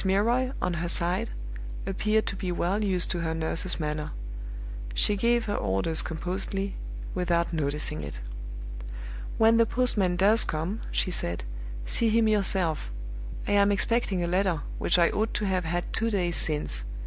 [0.03, 1.29] Milroy, on her side,
[1.85, 4.13] appeared to be well used to her nurses manner;
[4.95, 6.73] she gave her orders composedly,
[7.13, 8.19] without noticing it.
[9.37, 11.43] "When the postman does come," she said,
[11.85, 12.89] "see him yourself.
[13.47, 16.83] I am expecting a letter which I ought to have had two days since.